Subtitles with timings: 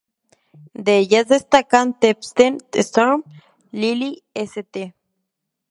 [0.73, 3.23] De ellas destacan Tempest Storm,
[3.71, 4.95] Lili St.